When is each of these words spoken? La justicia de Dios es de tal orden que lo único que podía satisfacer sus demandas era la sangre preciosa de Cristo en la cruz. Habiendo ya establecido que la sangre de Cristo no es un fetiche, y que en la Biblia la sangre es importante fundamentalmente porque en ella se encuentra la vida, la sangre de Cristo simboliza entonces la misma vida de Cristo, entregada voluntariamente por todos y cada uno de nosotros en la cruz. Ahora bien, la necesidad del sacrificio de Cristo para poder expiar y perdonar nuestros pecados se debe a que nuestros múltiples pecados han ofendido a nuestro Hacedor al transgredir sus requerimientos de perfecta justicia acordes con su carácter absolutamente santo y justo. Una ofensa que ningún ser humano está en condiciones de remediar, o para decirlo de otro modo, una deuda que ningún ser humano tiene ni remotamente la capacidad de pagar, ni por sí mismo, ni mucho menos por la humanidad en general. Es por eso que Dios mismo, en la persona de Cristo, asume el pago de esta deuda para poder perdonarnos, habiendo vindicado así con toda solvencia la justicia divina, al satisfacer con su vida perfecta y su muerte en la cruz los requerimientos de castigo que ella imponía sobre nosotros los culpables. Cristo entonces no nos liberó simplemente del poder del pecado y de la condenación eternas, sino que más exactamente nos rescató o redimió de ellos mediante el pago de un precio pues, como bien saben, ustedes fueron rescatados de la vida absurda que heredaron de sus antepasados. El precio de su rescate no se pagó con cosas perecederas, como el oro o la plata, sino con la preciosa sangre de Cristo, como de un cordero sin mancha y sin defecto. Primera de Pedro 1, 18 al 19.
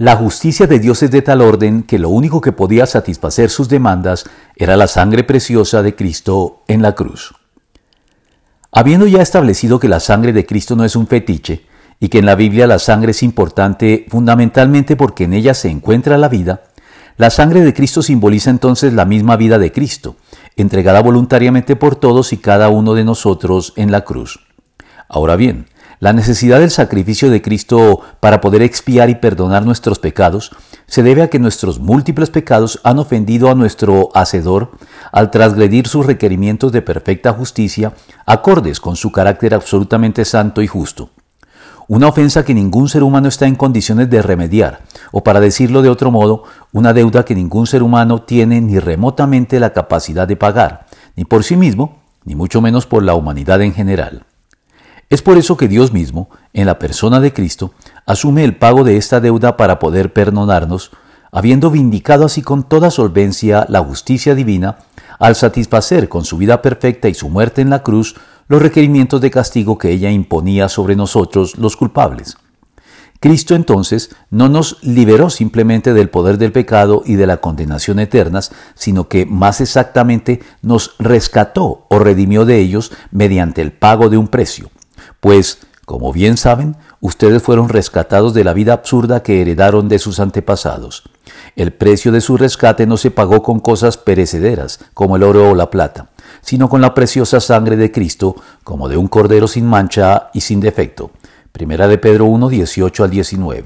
La 0.00 0.16
justicia 0.16 0.66
de 0.66 0.78
Dios 0.78 1.02
es 1.02 1.10
de 1.10 1.20
tal 1.20 1.42
orden 1.42 1.82
que 1.82 1.98
lo 1.98 2.08
único 2.08 2.40
que 2.40 2.52
podía 2.52 2.86
satisfacer 2.86 3.50
sus 3.50 3.68
demandas 3.68 4.24
era 4.56 4.74
la 4.78 4.86
sangre 4.86 5.24
preciosa 5.24 5.82
de 5.82 5.94
Cristo 5.94 6.62
en 6.68 6.80
la 6.80 6.94
cruz. 6.94 7.34
Habiendo 8.72 9.06
ya 9.06 9.20
establecido 9.20 9.78
que 9.78 9.90
la 9.90 10.00
sangre 10.00 10.32
de 10.32 10.46
Cristo 10.46 10.74
no 10.74 10.86
es 10.86 10.96
un 10.96 11.06
fetiche, 11.06 11.66
y 12.00 12.08
que 12.08 12.20
en 12.20 12.24
la 12.24 12.34
Biblia 12.34 12.66
la 12.66 12.78
sangre 12.78 13.10
es 13.10 13.22
importante 13.22 14.06
fundamentalmente 14.08 14.96
porque 14.96 15.24
en 15.24 15.34
ella 15.34 15.52
se 15.52 15.68
encuentra 15.68 16.16
la 16.16 16.30
vida, 16.30 16.62
la 17.18 17.28
sangre 17.28 17.60
de 17.60 17.74
Cristo 17.74 18.00
simboliza 18.00 18.48
entonces 18.48 18.94
la 18.94 19.04
misma 19.04 19.36
vida 19.36 19.58
de 19.58 19.70
Cristo, 19.70 20.16
entregada 20.56 21.02
voluntariamente 21.02 21.76
por 21.76 21.94
todos 21.94 22.32
y 22.32 22.38
cada 22.38 22.70
uno 22.70 22.94
de 22.94 23.04
nosotros 23.04 23.74
en 23.76 23.92
la 23.92 24.00
cruz. 24.06 24.40
Ahora 25.10 25.36
bien, 25.36 25.66
la 26.00 26.14
necesidad 26.14 26.60
del 26.60 26.70
sacrificio 26.70 27.30
de 27.30 27.42
Cristo 27.42 28.00
para 28.20 28.40
poder 28.40 28.62
expiar 28.62 29.10
y 29.10 29.16
perdonar 29.16 29.66
nuestros 29.66 29.98
pecados 29.98 30.50
se 30.86 31.02
debe 31.02 31.22
a 31.22 31.28
que 31.28 31.38
nuestros 31.38 31.78
múltiples 31.78 32.30
pecados 32.30 32.80
han 32.84 32.98
ofendido 32.98 33.50
a 33.50 33.54
nuestro 33.54 34.08
Hacedor 34.14 34.72
al 35.12 35.30
transgredir 35.30 35.86
sus 35.86 36.06
requerimientos 36.06 36.72
de 36.72 36.80
perfecta 36.80 37.34
justicia 37.34 37.92
acordes 38.24 38.80
con 38.80 38.96
su 38.96 39.12
carácter 39.12 39.54
absolutamente 39.54 40.24
santo 40.24 40.62
y 40.62 40.66
justo. 40.66 41.10
Una 41.86 42.08
ofensa 42.08 42.44
que 42.44 42.54
ningún 42.54 42.88
ser 42.88 43.02
humano 43.02 43.28
está 43.28 43.46
en 43.46 43.56
condiciones 43.56 44.08
de 44.08 44.22
remediar, 44.22 44.82
o 45.12 45.22
para 45.22 45.40
decirlo 45.40 45.82
de 45.82 45.90
otro 45.90 46.10
modo, 46.10 46.44
una 46.72 46.92
deuda 46.92 47.24
que 47.24 47.34
ningún 47.34 47.66
ser 47.66 47.82
humano 47.82 48.22
tiene 48.22 48.60
ni 48.60 48.78
remotamente 48.78 49.60
la 49.60 49.72
capacidad 49.72 50.26
de 50.26 50.36
pagar, 50.36 50.86
ni 51.16 51.24
por 51.24 51.44
sí 51.44 51.56
mismo, 51.56 51.98
ni 52.24 52.36
mucho 52.36 52.60
menos 52.60 52.86
por 52.86 53.02
la 53.02 53.14
humanidad 53.14 53.60
en 53.60 53.74
general. 53.74 54.24
Es 55.10 55.22
por 55.22 55.38
eso 55.38 55.56
que 55.56 55.66
Dios 55.66 55.92
mismo, 55.92 56.30
en 56.52 56.66
la 56.66 56.78
persona 56.78 57.18
de 57.18 57.32
Cristo, 57.32 57.74
asume 58.06 58.44
el 58.44 58.54
pago 58.54 58.84
de 58.84 58.96
esta 58.96 59.18
deuda 59.18 59.56
para 59.56 59.80
poder 59.80 60.12
perdonarnos, 60.12 60.92
habiendo 61.32 61.72
vindicado 61.72 62.26
así 62.26 62.42
con 62.42 62.62
toda 62.62 62.92
solvencia 62.92 63.66
la 63.68 63.80
justicia 63.80 64.36
divina, 64.36 64.78
al 65.18 65.34
satisfacer 65.34 66.08
con 66.08 66.24
su 66.24 66.36
vida 66.36 66.62
perfecta 66.62 67.08
y 67.08 67.14
su 67.14 67.28
muerte 67.28 67.60
en 67.60 67.70
la 67.70 67.82
cruz 67.82 68.14
los 68.46 68.62
requerimientos 68.62 69.20
de 69.20 69.32
castigo 69.32 69.78
que 69.78 69.90
ella 69.90 70.12
imponía 70.12 70.68
sobre 70.68 70.94
nosotros 70.94 71.58
los 71.58 71.76
culpables. 71.76 72.36
Cristo 73.18 73.56
entonces 73.56 74.14
no 74.30 74.48
nos 74.48 74.78
liberó 74.80 75.28
simplemente 75.28 75.92
del 75.92 76.08
poder 76.08 76.38
del 76.38 76.52
pecado 76.52 77.02
y 77.04 77.16
de 77.16 77.26
la 77.26 77.38
condenación 77.38 77.98
eternas, 77.98 78.52
sino 78.76 79.08
que 79.08 79.26
más 79.26 79.60
exactamente 79.60 80.40
nos 80.62 80.94
rescató 81.00 81.84
o 81.88 81.98
redimió 81.98 82.44
de 82.44 82.60
ellos 82.60 82.92
mediante 83.10 83.60
el 83.60 83.72
pago 83.72 84.08
de 84.08 84.16
un 84.16 84.28
precio 84.28 84.70
pues, 85.20 85.58
como 85.84 86.12
bien 86.12 86.36
saben, 86.36 86.76
ustedes 87.00 87.42
fueron 87.42 87.68
rescatados 87.68 88.34
de 88.34 88.44
la 88.44 88.52
vida 88.52 88.72
absurda 88.72 89.22
que 89.22 89.40
heredaron 89.40 89.88
de 89.88 89.98
sus 89.98 90.20
antepasados. 90.20 91.02
El 91.56 91.72
precio 91.72 92.12
de 92.12 92.20
su 92.20 92.36
rescate 92.36 92.86
no 92.86 92.96
se 92.96 93.10
pagó 93.10 93.42
con 93.42 93.60
cosas 93.60 93.96
perecederas, 93.96 94.80
como 94.94 95.16
el 95.16 95.22
oro 95.22 95.50
o 95.50 95.54
la 95.54 95.70
plata, 95.70 96.08
sino 96.42 96.68
con 96.68 96.80
la 96.80 96.94
preciosa 96.94 97.40
sangre 97.40 97.76
de 97.76 97.92
Cristo, 97.92 98.36
como 98.64 98.88
de 98.88 98.96
un 98.96 99.08
cordero 99.08 99.48
sin 99.48 99.66
mancha 99.66 100.30
y 100.32 100.40
sin 100.42 100.60
defecto. 100.60 101.10
Primera 101.52 101.88
de 101.88 101.98
Pedro 101.98 102.26
1, 102.26 102.48
18 102.48 103.04
al 103.04 103.10
19. 103.10 103.62